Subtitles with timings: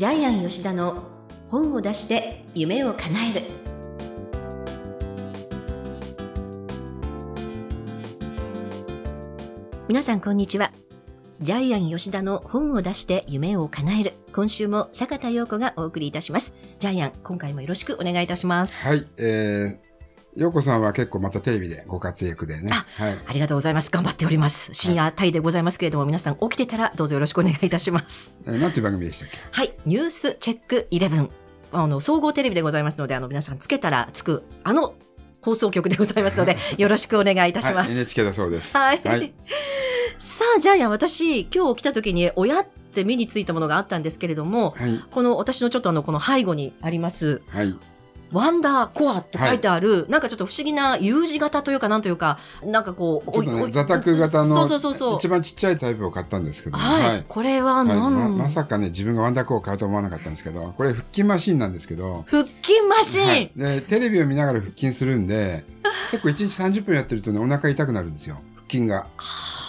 [0.00, 1.02] ジャイアン吉田の
[1.48, 3.42] 本を出して夢を叶える。
[9.88, 10.72] 皆さんこんにちは。
[11.42, 14.14] ジャイアン吉田の本を出して夢を叶える。
[14.32, 16.54] 今週も坂田陽子がお送りいたします。
[16.78, 18.88] ジャイアン今回もよろしくお願いいたします。
[18.88, 19.89] はい、えー、
[20.36, 22.70] 陽子さんは結構またテレビでご活躍でね。
[22.72, 23.18] あはい。
[23.26, 29.38] ありがとうございます頑張っております深夜帯でございますけれども、皆さん起きてたらどうぞよろしくお願いいたしますえー、なんていう番組でしたっけ？
[29.50, 31.30] はい、ニュースチェックイレブン。
[31.72, 34.94] あの総合テレビでございますので、あの皆さんつけたらつくあの
[35.42, 37.92] 放送局でございますので、よろしくお願いいたしまはい、す。
[37.94, 38.76] NHK だそうです。
[38.76, 39.00] はい。
[39.04, 39.32] はい。
[40.18, 44.98] さあ、ジャイアン、私今日来た時に親って目についたものがあったんですけれども、はい。
[45.10, 47.40] この私のちょっとあのこの背後にあります。
[47.50, 47.74] はい。
[48.32, 55.16] ワンダーコアと書いてある、なんかちょっと不思議な U 字型というかなんというかなんかこうね、座卓型のそうそうそうそう。
[55.16, 57.86] 一番ちっちゃいタイプを買ったんですけども、はい、これははい。
[57.86, 65.64] 何、ままさかね、自分がワンダーコーを買うと思わなかったんですけど、これ腹筋マシンなんですけど、腹筋マシン、はい、でテレビを見ながら腹筋するんで、
[66.10, 69.06] 結構1日30分やってるとね、お腹痛くなるんですよ、腹筋が。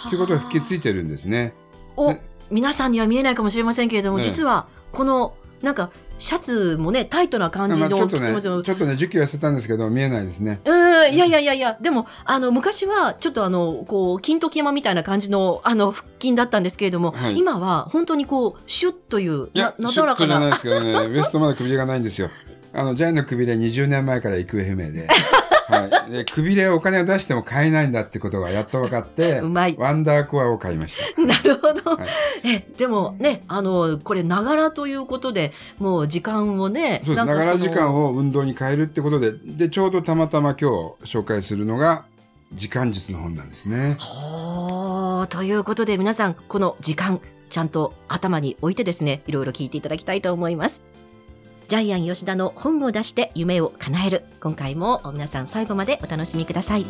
[0.08, 1.54] ということは腹筋ついてるんですね。
[1.96, 5.90] おね皆さんには見えないかもしれませんけれども、ね実はこのなんか
[6.22, 10.60] シャツもねタイトな感じまあ、のちょっとね、ちょっとね、10キロ痩せたんですけど、見えないですね。
[10.64, 10.70] う
[11.10, 22.30] んいやいやいやいやでもあの昔はちょっとあのこう金時山みたいな感じのあの腹筋だったんですけれども、はい今は本当にこうシュッといういや、なシュッとじゃないなだらかなですけどね、 ウエストまだくびれがないんですよ。
[22.72, 25.08] あの、ジャイのくびれ20年前から行方不明で。
[25.72, 26.10] はい。
[26.10, 31.22] で、くびれお金を出しても買えないんだってことがやっと分かって、うまいワンダーコアを買いました。
[31.24, 32.08] なるほど、はい
[32.44, 37.24] えでもねあのこれながらということでもう時間をねそうです。
[37.24, 42.04] ながら時間をを運動に変えるってことで、で、ちょうどたまたま今日紹介するのが、
[42.52, 43.96] 時間術の本なんですね。
[43.98, 50.82] ほーということで皆さんこの時間ちゃんと頭に置いてですねいろいろ聞いていただきたいと思います
[51.72, 56.84] ジャイアン吉田の本を出して夢を叶える今回も皆さん最後までお楽しみください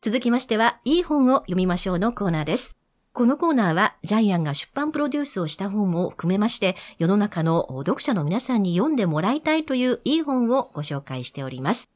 [0.00, 2.74] 続きましてはいい本を読みましょうのコーナーです
[3.12, 11.90] このコーナーはジャイアンが出版プロデュースをした本を含めまして世の中の読者の皆さんに読んでもらいたいといういい本をご紹介しております。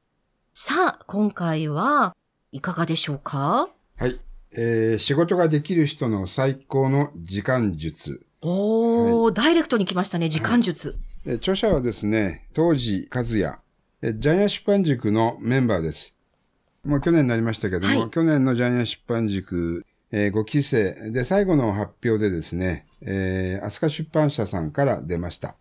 [0.53, 2.15] さあ、今回は
[2.50, 3.71] いかがでしょうか？
[3.97, 4.21] はい。
[4.57, 8.27] えー仕事ができる人の最高の時間術。
[8.41, 10.97] おー、ダイレクトに来ましたね、時間術。
[11.25, 13.57] え著者はですね、当時和也、
[14.03, 16.17] えジャイアン出版塾のメンバーです。
[16.85, 25.57] もう去年になりましたけども、はい去年のジャイアン出版塾、え5期生で最後の発表でですね、えー、飛鳥出版社さんから出ました。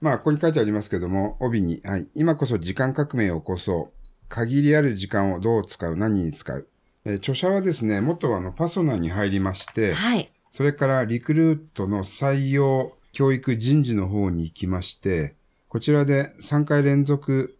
[0.00, 3.98] まあ、ここに書いてありますけども、帯に、はい、今こそ時間革命を起こそう。
[4.28, 6.68] 限りある時間をどう使う、何に使う。
[7.08, 10.30] えー著者はですね、元はあのパソナに入りまして、はい。
[10.50, 15.34] それからリクルートの採用教育人事の方に行きまして、
[15.68, 17.58] こちらで3回連続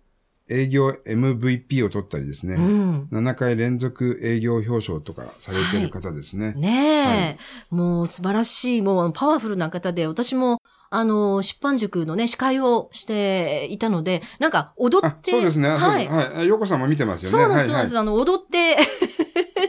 [0.50, 3.08] 営業 MVP を取ったりですね、うん。
[3.12, 6.54] 7回連続営業表彰とかされている方ですね。
[6.54, 10.60] ねえ、もう素晴らしい、もうパワフルな方で、私も、
[10.90, 15.68] あの、出版塾のね、司会をしていたので、なんか踊あっ、て、そうですね。
[15.68, 16.06] はい。
[16.06, 16.48] はい。
[16.48, 17.44] ヨコさんも見てますよね。
[17.44, 17.94] そうなんです、そうなんです。
[17.94, 18.86] はいあの、踊って、はい、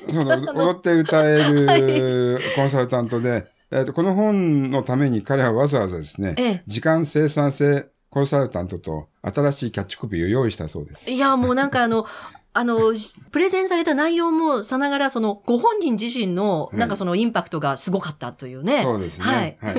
[0.13, 11.09] その踊って歌える コンサルタントで、えっとこの本のために彼はわざわざですね、ええ時間生産性コンサルタントと新しいキャッチコピーを用意したそうです。
[11.09, 12.05] いや、もうなんかあの、
[12.53, 12.93] あの、
[13.31, 18.81] プレゼンされた内容もさながら、その、ご本人自身の、はいなんかそのインパクトがすごかったというね。
[18.81, 19.57] そうですね。
[19.61, 19.73] はい。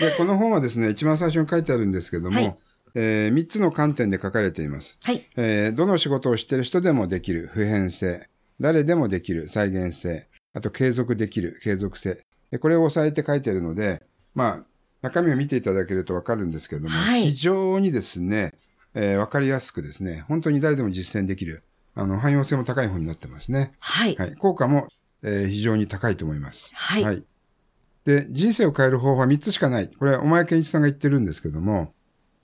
[0.00, 2.56] で、この本はですね、一番最初に書いてあるんですけども、はい
[2.94, 4.98] えー、3つの観点で書かれています。
[5.04, 5.24] はい。
[5.36, 8.26] えーどの仕事をしている人でもできる普遍性、
[8.60, 12.24] 誰でもできる再現性、あと継続できる継続性。
[12.50, 14.02] でこれを押さえて書いているので、
[14.34, 14.64] まあ、
[15.02, 18.52] 中身を見ていただけるとわかるんですけども、はい非常にですね、
[18.94, 21.62] えーわかりやすくですね、本当に誰でも実践できる、
[21.94, 23.72] あの、汎用性も高い本になってますね。
[23.78, 24.16] はい。
[24.16, 24.34] はい。
[24.36, 24.88] 効果も、
[25.22, 26.72] えー非常に高いと思います。
[26.74, 27.24] はい
[28.04, 29.88] で、人生を変える方法は3つしかない。
[29.88, 31.92] これは、お前健一さんが言ってるんですけども、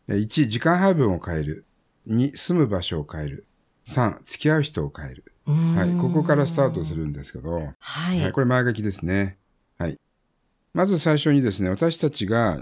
[0.08, 1.64] えー1、時間配分を変える。
[2.08, 3.46] 2、住む場所を変える。
[3.86, 5.24] 3、付き合う人を変える。
[5.46, 5.96] はい。
[5.96, 8.20] ここからスタートするんですけど、はい。
[8.20, 8.32] はい。
[8.32, 9.38] これ前書きですね。
[9.78, 9.98] はい。
[10.75, 12.60] まず最初にですね、私たちが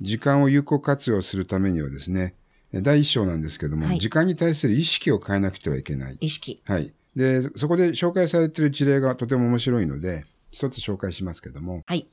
[0.00, 2.34] 時間を有効活用するためにはですね、
[2.72, 6.16] え第一章なんですけども、はい時間に対する意識を変えなくてはいけない。
[6.20, 6.60] 意識。
[6.64, 6.92] はい。
[7.14, 12.08] で、そこで紹介されている事例がとても面白いので、一つ紹介しますけども、はい。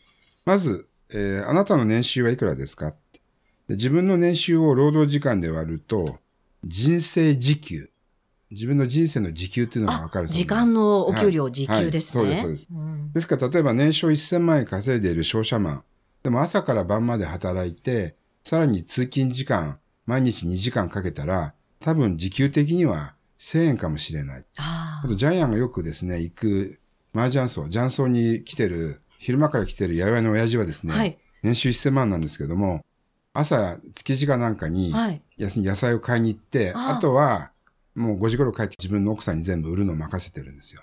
[0.45, 2.93] まず、えーあなたの年収はいくらですか
[3.67, 6.19] で自分の年収を労働時間で割ると、
[6.63, 7.90] 人生時給。
[8.51, 12.23] 自分の人生の時給っていうのがわかる時間のお給料、はい時給ですね。
[12.23, 15.83] はいそうですそうですんですから、例えば年商1000万円稼いでいる商社マン。
[16.23, 24.45] でも朝から晩まで働いて、さらに通勤時間、毎日2時間かけたら、多分時給的には1000円かもしれない。
[24.57, 26.79] ああと、ジャイアンがよくですね、行く
[27.15, 31.17] 麻雀荘、雀荘に来てる、昼間から来てる八百屋の親父はですね、あはい。
[31.43, 32.81] 年収1000万なんですけども、
[33.33, 34.93] 朝、築地かなんかに、
[35.37, 37.50] 野菜を買いに行って、あとは、
[37.95, 40.81] もう5時頃帰って自分の奥さんに全部売るのを任せてるんですよ。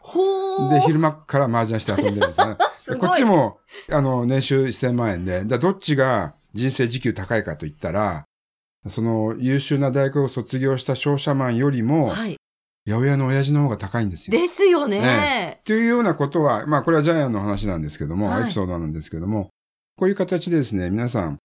[0.71, 2.57] で、昼間から麻雀して遊んでるんですね。
[2.83, 3.59] すこっちも、
[3.91, 8.25] あの、年収1000万円で、だどっちが人生時給高いかと言ったら、
[8.89, 12.37] その優秀な大学を卒業した商社マンよりも、はい。
[12.87, 14.39] 八百屋の親父の方が高いんですよ。
[14.39, 15.01] ですよね。
[15.01, 19.51] ねというようなことは、まあこれはジャイアンの話なんですけども、はいエピソードなんですけども、
[19.99, 21.39] こういう形でですね、皆さん、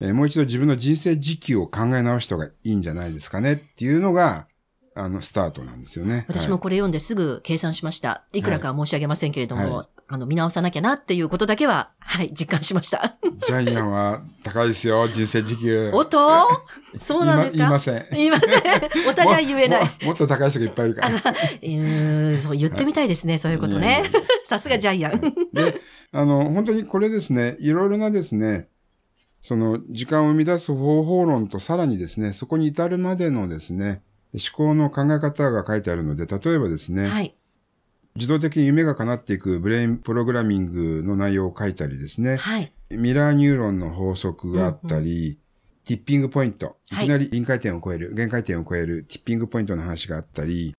[0.00, 4.46] えーもう一度自分の人生時期を考え直した方がいいんじゃないですかねっていうのが、
[4.96, 6.24] あの、スタートなんですよね。
[6.28, 8.24] 私もこれ読んですぐ計算しました。
[8.32, 12.98] いくらかは申し上げませんけれども、はいあの、見直さなきゃなっていうことだけは、はい、実感しました。
[12.98, 15.90] はいジャイアンは高いですよ、人生時給。
[15.92, 16.18] おっと？
[16.98, 17.58] そうなんですか？
[17.58, 18.06] 言いません。
[18.12, 18.50] 言いません。
[19.10, 19.80] お互い言えない。
[19.82, 21.16] もももっと高い人がいっぱいいるから。
[21.16, 24.04] うーん、そう言ってみたいですね、そういうことね。
[24.46, 25.20] さすがジャイアン。
[25.52, 25.80] で、
[26.12, 28.68] あの、本当にこれですね、いろいろなですね、
[29.42, 34.02] その時間を生み出す方法論とさらにですね、そこに至るまでのですね、
[34.36, 37.34] 思考の考え方が書いてあるので、例えばですね、はい。
[38.16, 42.72] 自動的に夢が叶っていくブレインプログラミングの内容を書いたりですね、はい。
[42.90, 45.38] ミラーニューロンの法則があったり、
[45.84, 50.74] tipping point、いはいきなり臨界点を超える、限界点を超える tipping point の話があったり、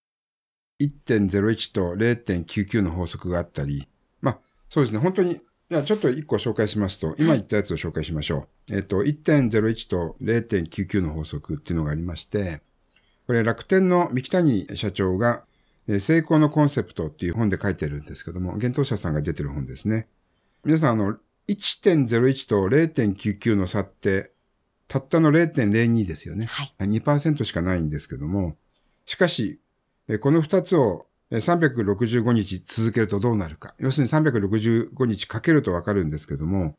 [0.82, 3.88] 1.01と0.99の法則があったり、
[4.22, 4.40] まあ、
[4.70, 5.40] そうですね、本当に、
[5.70, 8.76] じゃあちょっと一個紹介しますと、今言ったやつを紹介しましょう。
[8.76, 12.62] えっと、1.01と0.99の法則っていうのがありまして、
[13.28, 15.44] これ楽天の三木谷社長が、
[15.88, 20.08] えー成功のコンセプトっていう本で書いてるんですけども、幻冬者さんが出てる本ですね。
[20.66, 24.32] 皆さん、あの、1.01と0.99の差って、
[24.88, 26.46] たったの0.02ですよね。
[26.46, 26.74] はい。
[26.80, 28.58] 2%しかないんですけども、
[29.06, 29.60] しかし、
[30.08, 33.74] えーこの2つをえー365日続けるとどうなるか。
[33.80, 36.78] 要するに365日かけるとわかるんですけども、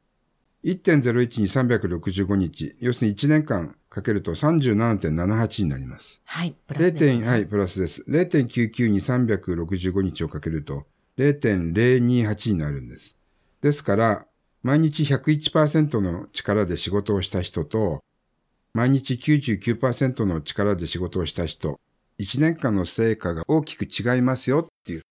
[0.65, 6.21] 1.01に365日、要するに1年間かけると37.78になります。
[6.27, 6.57] はい。
[6.67, 7.27] プラスです、0.
[7.27, 8.05] はい、プラスです。
[8.09, 13.17] 0.99に365日をかけると0.028になるんです。
[13.61, 14.27] ですから、
[14.63, 18.03] 毎日101%の力で仕事をした人と、
[18.75, 21.81] 毎日99%の力で仕事をした人、
[22.19, 25.03] 1年間の成果が大きく違いますよっていう、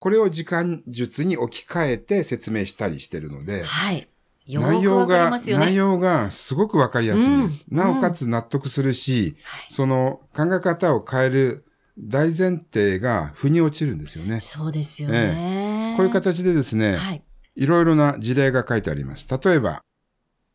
[0.00, 4.08] これを時間術に置き換えて説明したりしてるので、はい。
[4.48, 5.30] 内容が。
[5.30, 7.66] 内容がすごくわかりやすいんです。
[7.70, 11.64] うんなおかつ納得するし、はいその考え方を変える
[11.98, 14.40] 大前提が腑に落ちるんですよね。
[14.40, 15.94] そうですよね。
[15.96, 17.22] こういう形でですね、はい。
[17.56, 19.26] いろいろな事例が書いてあります。
[19.42, 19.82] 例えば、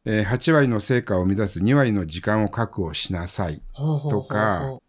[0.06, 3.62] えー8割の成果を生み出す2割の時間を確保しなさい。
[3.76, 4.80] とか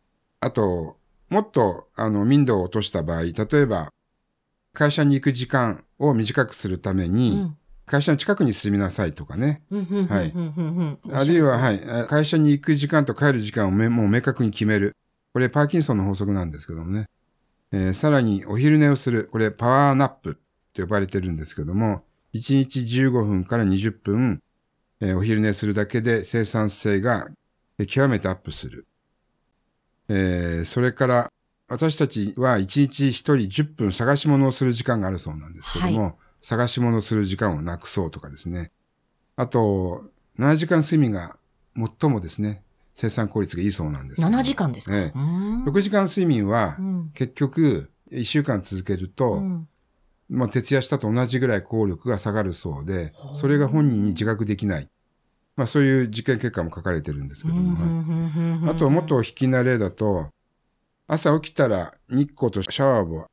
[0.40, 0.96] あと、
[1.28, 3.90] もっと、あの、民度を落とした場合、例えば、
[4.74, 7.54] 会社に行く時間を短くするために、
[7.92, 9.60] 会社の近くに住みなさいとかね。
[9.70, 10.32] はい
[11.12, 14.96] あるいは、はい、え会社に行く時間と帰る時間をめもう明確に決める。
[15.34, 17.04] これ、パーキンソンの法則なんですけどもね。
[17.70, 19.28] えーさらに、お昼寝をする。
[19.30, 20.40] これ、パワーナップ
[20.72, 24.42] と呼ばれてるんですけども、1日15分から20分、
[25.02, 27.28] えーお昼寝するだけで生産性が
[27.78, 28.86] えー極めてアップする。
[30.08, 31.28] えーそれから、
[31.68, 38.70] 私たちは1日1人10分探し物をする時間があるそうなんですけども、探し物をする時間をなくそうとかですね。
[39.36, 40.04] あと、
[40.38, 41.36] 7時間睡眠が
[41.74, 42.62] 最もですね、
[42.94, 44.30] 生産効率がいいそうなんですけど。
[44.30, 44.38] も。
[44.38, 45.02] 7時間ですか、ええ。
[45.14, 45.64] うーん。
[45.64, 47.10] 6時間睡眠はうん。
[47.14, 49.68] 結局1週間続けると、うん。
[50.28, 54.88] まあ、徹夜したと同じぐらい効力が下がるそうでそれが本人に自覚できない。
[55.56, 60.28] まあそういう実験結果も書かれてるんですけども、はいあともっと引きな例だと、
[61.06, 63.26] 朝起きたら日光とシャワーを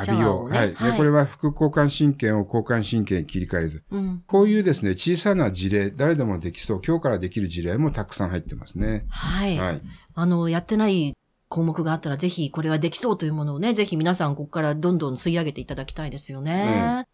[0.00, 0.50] 浴びよう。
[0.50, 0.74] ねはい。
[0.74, 3.84] はいで、これは副交感神経を交感神経に切り替えず。
[3.90, 9.06] うんこういうですね、小さな事例、誰でもできそう、今日からできる事例もたくさん入ってますね。
[9.08, 9.80] はい、はい。
[10.14, 11.16] あの、やってない
[11.48, 17.06] 項目があったら、ぜひこれはできそうというものをね、ぜひ皆さんここからどんどん吸い上げていただきたいですよね。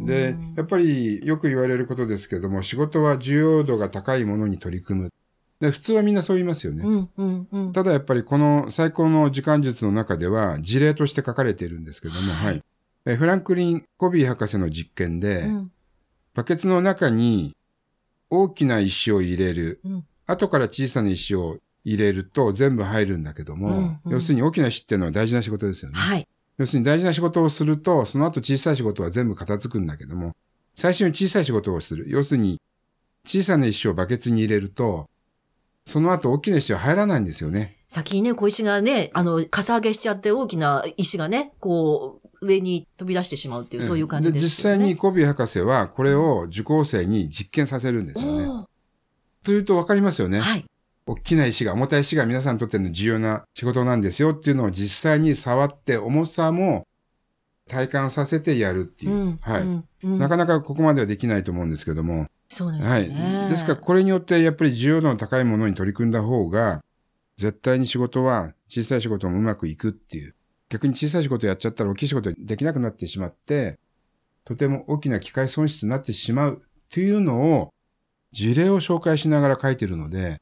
[0.00, 5.12] でうん、やっぱりよく言われることですけども、仕事は重要度が高いものに取り組む。
[5.60, 6.82] で、普通はみんなそう言いますよね。
[6.84, 7.72] うん、うん、うん。
[7.72, 12.62] ただやっぱりこの最高の時間術の中では事例として書かれているんですけども、はい。
[13.06, 15.72] えフランクリン・コビー博士の実験で、うん
[16.32, 17.56] バケツの中に
[18.30, 19.80] 大きな石を入れる。
[19.84, 25.98] うん後から小さな石を入れると全部入るんだけども、うんうん要するに大きな死っていうのは大事な仕事ですよね。
[25.98, 26.28] はい。
[26.56, 30.36] 要するに大事な仕事をすると、その後小さい仕事は全部片付くんだけども、
[30.76, 32.04] 最初に小さい仕事をする。
[32.08, 32.60] 要するに、
[33.26, 35.09] 小さな石をバケツに入れると、
[35.90, 37.76] その後大きな石は入らないんですよね。
[37.88, 44.44] 先にね、小石がね、あの、かさ上げしちゃって大きな石がね、こう、上に飛び出してしまうっていう、そういう感じですよね。
[44.44, 48.66] で、実際にコビー博士はこれを受講生に実験させるんですよね。
[49.42, 50.38] というと分かりますよね。
[50.38, 50.64] はい。
[51.06, 56.86] 大きな石が、重たい石が皆さんにとっての重要な仕事なんですよっていうのを実際に触って重さも
[57.68, 59.12] 体感させてやるっていう。
[59.12, 59.38] うん。
[59.42, 62.28] はい、うんうんなかなかここまではできないと思うんですけども。
[62.50, 63.46] そうですねは。
[63.46, 63.50] い。
[63.50, 66.82] ですからこれによってやっぱり需要度の高いものに取り組んだ方が、
[67.36, 70.34] 絶対に仕事は小さい仕事もうまくいくっていう。
[70.68, 73.78] 逆に小さい仕事やっちゃったら大きい仕事できなくなってしまって、
[74.44, 77.72] とても大きな機械損失になってしまうっていうのを
[78.32, 80.40] 事例を紹介しながら書いてるので、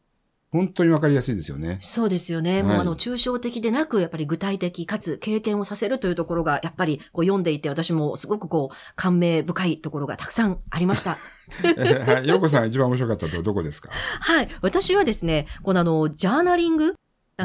[0.50, 1.76] 本当にわかりやすいですよね。
[1.80, 2.54] そうですよね。
[2.54, 11.18] はいもうあの、抽象的でなく、やっぱり具体的かつ経験をさせるというところが、やっぱりこう読んでいて、私もすごくこう、感銘深いところがたくさんありました。
[11.64, 12.28] え はい。
[12.28, 13.90] ようこさん一番面白かったとこどこですか？
[13.92, 14.48] はい。
[14.62, 16.94] 私はですね、このあの、ジャーナリング、はい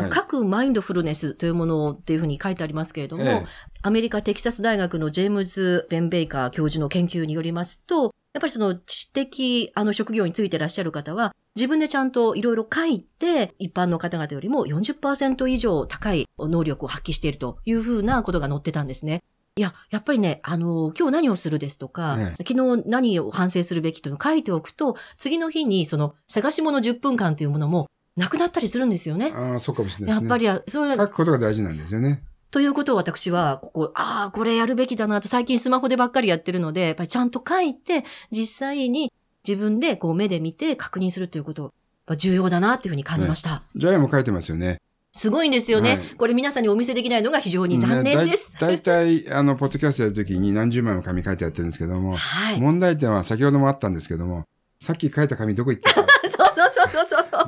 [0.10, 3.46] 各マインドフルネスというものっていうふうに書いてありますけれども、ええ。
[3.84, 19.22] アメリカテキサス大学のジェームズ・ベンベイカー教授の研究によりますと、やっぱりその知的あの職業についていらっしゃる方は、自分でちゃんといろいろ書いて、一般の方々よりも40%以上高い能力を発揮しているというふうなことが載ってたんですね。
[19.56, 29.32] いや、やっぱりね、あの、今日何をするですとか、え昨日何を反省するべきというのを書いておくと、次の日にその探し物10分間というものもなくなったりするんですよね。
[29.36, 30.30] ああ、そうかもしれないですね。
[30.30, 32.24] やっぱり、それ書くことが大事なんですよね。
[32.52, 39.12] ということを私は、ここ、ああ、これやるべきだなと、最近スマホでばっかりやってるので、やっぱりちゃんと書いて、実際に
[39.48, 41.74] 自分でこう目で見て確認するということ、
[42.16, 43.64] 重要だなっていうふうに感じました。
[43.76, 44.78] ジャイも書いてますよね。
[45.16, 48.56] すごいんですよね、はいこれ皆さんにお見せできないのが非常に残念です。
[48.60, 52.60] だいたい、あの、ポッドキャストやるときに何十枚も紙書いてやってるんですけども、はい。
[52.60, 54.44] 問題点は先ほどもあったんですけども、
[54.80, 56.08] さっき書いた紙どこ行ったか、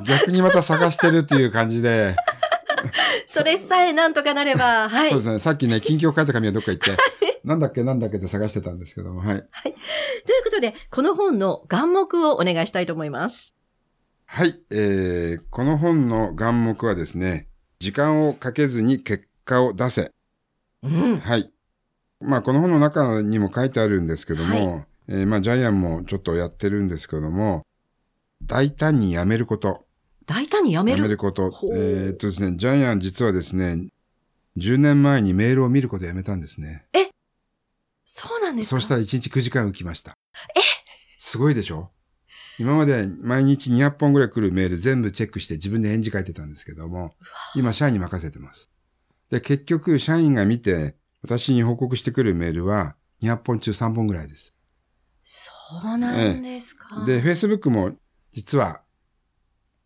[0.04, 2.16] 逆にまた探してるっていう感じで、
[3.26, 5.10] それさえなんとかなれば、 はい。
[5.10, 6.96] そうですね、さっきね、近況書いた紙はどっか行って、
[7.44, 9.36] なんだっけなんだっけって探してたんですけども、はい。
[9.36, 9.44] という
[10.44, 13.54] ことで、この本の眼目をお願いしたいと思います。
[14.26, 20.10] はい、えー、この本の眼目はですね、時間をかけずに結果を出せ。
[20.82, 21.18] うん。
[21.20, 21.50] はい。
[22.20, 27.64] まあ、この本の中にも書いてあるんですけども、はえーまあ、ジャイアンもちょっとやってるんですけども、
[28.42, 29.86] 大胆にやめること。
[30.26, 31.02] 大胆にやめやる。
[31.04, 33.88] めることえーっとですね、ジャイアン実はですね、
[34.56, 36.86] 10年前にメールを見ることをやめたんですね。
[38.04, 38.70] そうなんですか？
[38.70, 40.12] そうしたら1日9時間浮きました。
[40.56, 40.60] え？
[41.18, 41.90] すごいでしょ？
[42.58, 47.12] 今まで毎日200本ぐらい来るメール全部チェックして自分で返事書いてたんですけども、
[47.54, 48.70] 今社員に任せてます。
[49.30, 54.56] で、結局社員が見て私に報告してくるメールは200本中3本ぐらいです。
[55.22, 55.44] そ
[55.94, 57.04] うなんですか？
[57.04, 57.92] で、Facebook も
[58.36, 58.82] 実は、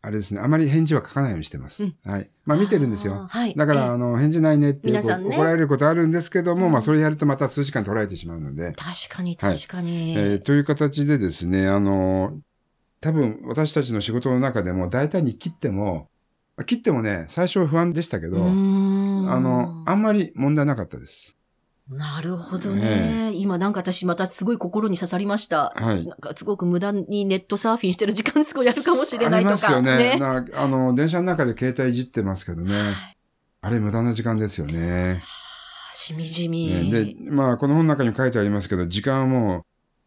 [0.02, 1.84] あれですね、あまり返事は書かないようにしてます。
[1.84, 2.30] うんはい。
[2.44, 3.26] まあ見てるんですよ。
[3.28, 3.54] はい。
[3.54, 10.14] だから、ええあの、返事ないねってね怒られることあるんですけども、うんまあそれやるとまた数時間取られてしまうので、確かに確かに。
[10.18, 12.40] えーという形でですね、あの、
[13.00, 16.08] 多分私たちの仕事の中でも大体に切っても、
[16.66, 21.38] 切ってもね、最初は不安でしたけど、あの、あんまり問題なかったです。
[21.90, 23.32] なるほどね。
[23.34, 25.72] 今なんか私またすごい心に刺さりました。
[25.74, 29.54] はいなんかすごく無駄にネットサーフィンしてる時間すごいやるかもしれないとか。
[29.54, 30.18] ありますよね。
[30.18, 32.74] なあの、電車の中で携帯いじってますけどね。
[32.74, 33.16] はい
[33.62, 35.22] あれ無駄な時間ですよね。
[35.92, 36.68] しみじみ。
[36.68, 39.66] ねで、まあ、この本の中にも書いてありますけど、時間はも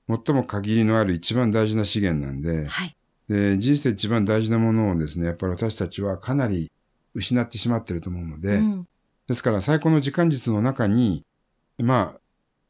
[0.09, 2.95] う、最も限りのある一番大事な資源なんで、はい。
[3.29, 6.71] で、人生一番大事なものをですね、やっぱり私たちはかなり
[7.13, 8.87] 失ってしまってると思うので、うん
[9.25, 11.23] ですから最高の時間術の中に、
[11.79, 12.19] まあ、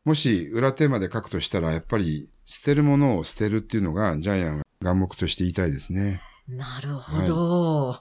[0.06, 6.22] もし裏テーマで書くとしたら、やっぱり捨てるものを捨てるっていうのがジャイアンが眼目として言いたいですね。
[6.48, 7.96] なるほど。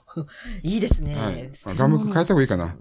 [0.63, 1.15] い、いですね。
[1.15, 1.49] はい。
[1.53, 2.75] 捨てるものあ眼目変えた方がいいかな。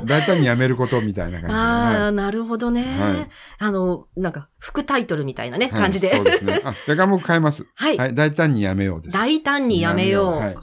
[0.06, 1.52] 大胆にやめることみたいな感じで。
[1.54, 2.82] ああ、はいなるほどね。
[2.82, 6.16] はいあの、なんか、副タイトルみたいなね、はい感じで。
[6.16, 6.62] そうですね。
[6.64, 7.66] あ、じゃあ眼目変えます。
[7.74, 8.14] はいはい。
[8.14, 9.12] 大胆にやめようです。
[9.12, 10.62] 大胆にやめよう。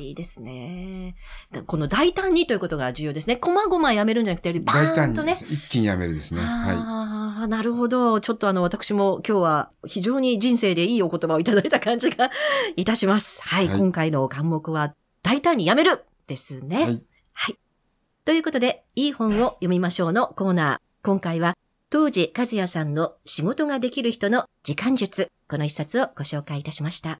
[0.00, 1.14] いはあいいですね。
[1.52, 3.36] だこの大胆にということが重要ですね。
[3.36, 5.36] こまごまやめるんじゃなくて、バ大ーンとね。
[5.48, 6.40] 一気にやめるですね。
[6.40, 8.20] はああ、なるほど。
[8.20, 12.30] ちょっとあの、私も今日は非常に人生でいいお言葉をいただいた感じが
[12.76, 13.42] いたします。
[13.42, 13.68] はい。
[13.68, 16.84] はい今回の項目は、大胆にやめるですね。
[16.84, 17.04] はい
[18.26, 20.78] ということで、いい本を読みましょうのコーナー。
[21.02, 21.56] 今回は、
[21.88, 25.28] 当時和也さんの仕事ができる人の時間術。
[25.48, 27.18] この一冊をご紹介いたしました。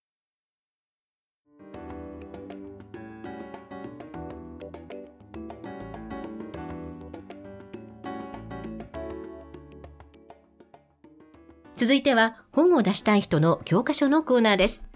[11.80, 14.86] 続いては本を出したい人の教科書のコーナーです。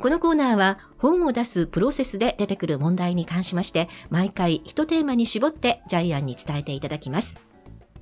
[0.00, 7.36] このコーナーは本を出すプロセスで出てくる問題に関しまして毎回一テーマに絞ってジャイアンに伝えていただきます。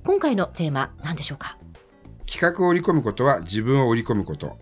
[0.03, 1.59] 今回のテーマ何でしょうか？
[2.25, 4.57] 企画を織り込むことは自分を織り込むこと。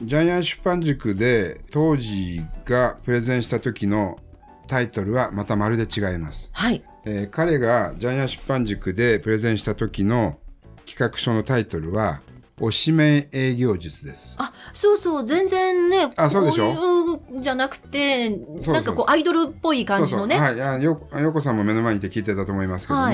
[0.00, 4.18] ジャイアン出版塾で当時がプレゼンした時の
[4.66, 6.48] タイトルはまたまるで違います。
[6.54, 6.82] はい。
[7.04, 10.38] えー彼がジャイアン出版塾でプレゼンした時の
[10.86, 12.22] 企画書のタイトルは
[12.58, 14.36] 推しメン営業術です。
[14.38, 16.74] あ、そうそう、全然ね、あそうでしょ？
[16.74, 20.38] こういうじゃなくて、なんかこうアイドルっぽい感じのね。
[20.38, 23.10] はい、あよよさんも目の前にいて聞いてたと思いますけども、は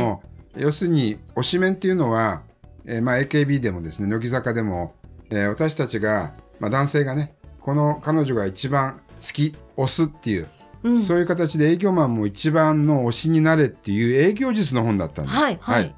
[0.59, 0.63] い。
[0.63, 2.43] 要するに推しメンっていうのは、
[2.85, 4.95] えーまあ、AKB でもですね乃木坂でも、
[5.31, 10.49] えー私たちが、まあ、男性がねこの彼女が一番好き推すっていう、
[10.83, 11.01] うん。
[11.01, 15.37] そういう形で営業マンも一番の推しになれっていう営業術の本だったんです。
[15.37, 15.59] はい。
[15.63, 15.95] はい。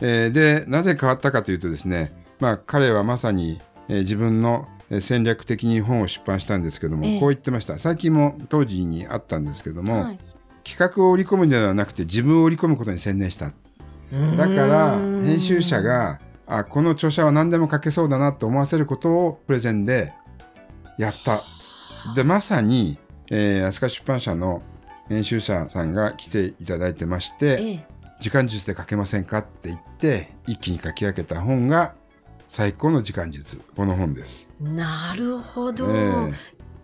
[0.00, 7.20] えーでなぜ変わったかというとですね、まあ、彼はまさに、えー自分のえー戦略的に本を出版したんですけども、ええ。
[7.20, 7.78] こう言ってました。
[7.78, 10.18] 最近も当時にあったんですけども、はい。
[10.64, 13.52] 企画を織り込むのではなくて自分を織り込むことに専念した。
[14.36, 20.12] だから編集者があこの著者は何でも書けそうだなと思わせることをプレゼンで
[20.98, 21.42] やった。
[22.14, 22.98] でまさに、
[23.30, 24.62] えー、飛鳥出版社の
[25.08, 27.86] 編集者さんが来ていただいてまして、ええ。
[28.20, 31.94] 時間術で書けませんかって言って一気に書き上げた本が
[32.48, 34.50] 最高の時間術この本です。
[34.60, 35.86] なるほど。
[35.90, 36.32] え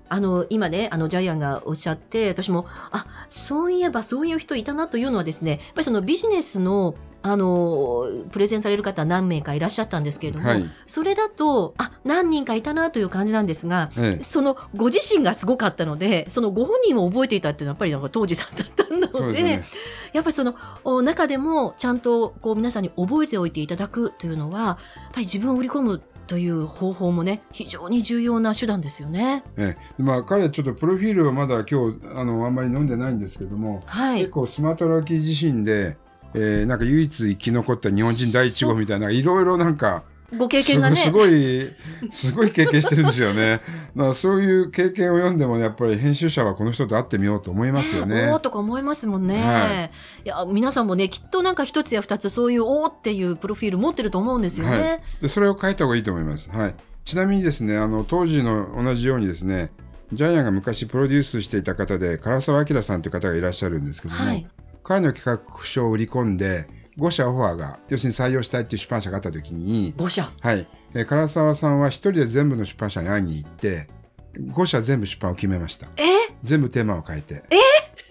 [0.09, 10.64] あの今ねあのジャイアンがおっしゃって私もあそういえばそういう人いたなというのはですねやっぱりそのビジネスのあのプレゼンされる方何名かいらっしゃったんですけれども、はい。
[10.87, 14.23] それだとあ何人かいたなという感じなんですが、ええ。
[14.23, 19.64] そのご自身がすごかったのでそのご本人を覚えていたっていうのはやっぱりなんか当時さんだったのでね。
[20.12, 24.76] やっぱりそのお中でもちゃんとこう皆さんに覚えておいていただくというのはやっ
[25.13, 29.43] ぱり自分を売り込むという方法もね非常に重要な手段ですよね。
[29.56, 30.02] ええ。
[30.02, 34.21] まあ彼はちょっとプロフィールをまだ今日あのあんまり飲んでないんですけども、はい。
[34.21, 35.97] 結構スマトラキ自身で、
[36.34, 40.04] えーなんか唯一生き残った日本人第一号みたいないろいろなんか
[40.36, 41.71] ご経験がねすごい
[42.10, 43.60] すごい経験してるんですよね。
[43.95, 48.38] だそういう経験を読んでもやっぱり編集者はこの人と会ってみようと思いますよねおー。
[48.38, 49.90] とか思いますもんね、、は
[50.25, 54.78] いや皆さんもねきっとなんか一つや二つそういうおーっていうプロフィール持ってると思うんですよね。
[54.78, 56.50] はい、でそれを書いた方がいいと思います。
[56.50, 59.71] はい、ちなみにですねあの当時の同じようにですね
[60.12, 64.47] ジャイアンが昔プロデュースしていた方で唐沢明さんという方がいらっしゃるんですけども、はい
[64.84, 66.66] 彼の企画書を売り込んで
[66.99, 70.30] 5社オファーが要するに採用したいっていう出版社があった時に、五社？
[70.40, 73.88] はい、えー唐沢さんは一人で全部の出版社に会いに行って
[74.36, 75.86] 5社全部出版を決めました。
[75.97, 76.02] え？
[76.42, 77.45] 全部テーマを変えて。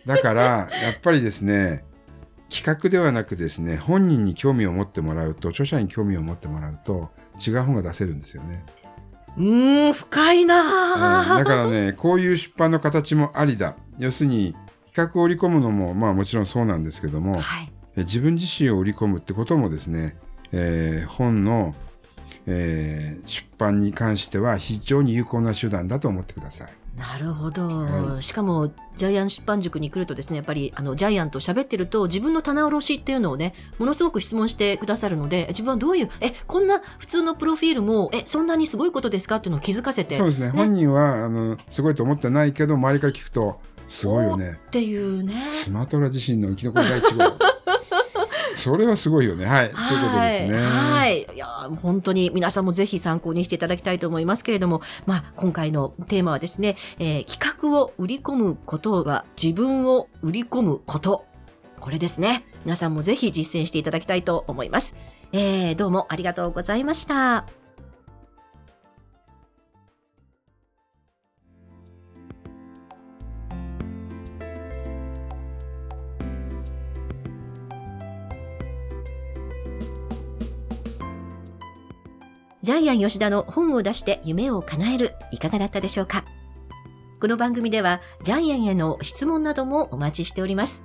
[0.05, 1.85] だからやっぱりですね
[2.49, 8.65] 企画ではなくですね本人に興味を持ってもらうと著者に興味を持ってもらうと違う本が出せるんですよね、
[9.37, 13.75] うーん深いなだからねこういう出版の形もありだ。
[13.99, 14.55] 要するに
[14.93, 17.71] 企画を織り込むのもまあもちろんそうなんですけども、はい。
[17.97, 20.17] え自分自身を売り込むってこともですね、
[20.51, 21.75] えー本の、
[22.47, 26.81] えー出版に関しては非常に有効な手段だと思ってください。
[26.97, 40.49] なるほど、はしかもジャイアン出版塾に来るとですねやっぱりあのジャイアンと喋ってると自分の棚卸しっていうのをねものすごく質問してくださるので自分はどういうえこんな普通のプロフィールもえそんなにすごいことですかっていうのを気づかせてそうですね。
[40.49, 45.35] 本人はあのすごいと思ってないけど周りから聞くとすごいよねっていうね。
[45.35, 47.23] スマトラ自身の生き残り第一号
[48.55, 49.83] それはすごいよねはいというこ
[50.15, 50.57] とですね。
[50.57, 51.27] はい。
[51.35, 61.25] いやー、本当に皆さんもぜひ参考にしていただきたいと思いますけれども、まあ、今回のテーマはですね、えー企画を売り込むことは自分を売り込むこと。
[61.79, 62.45] これですね。
[62.63, 64.95] 皆さんもぜひ実践していただきたいと思います。
[65.33, 67.60] えー、どうもありがとうございました。
[82.63, 86.23] ジャイアン吉田の本を出して夢を叶えるいかがだったでしょうか？
[87.19, 90.83] この番組ではジャイアンへの質問などもお待ちしております。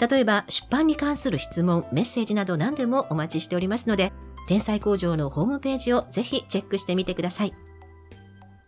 [0.00, 4.10] 例えば出版に関する質問、メッセージなど何でもお待ちしておりますので、
[4.48, 7.52] 天才工場のホームページをぜひチェックしてみてください。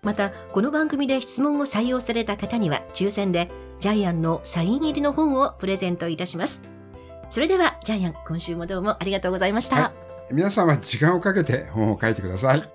[0.03, 6.63] また、この番組で質問を採用された方には抽選でジャイアンのサイン入りの本をプレゼントいたします。
[7.31, 9.77] それではジャイアン、今週もどうもありがとうございました。
[9.77, 12.74] はい皆さんは時間をかけて本を書いてください。